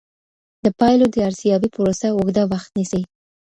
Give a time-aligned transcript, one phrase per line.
[0.63, 3.01] د پایلو د ارزیابۍ پروسه اوږده وخت نیسي.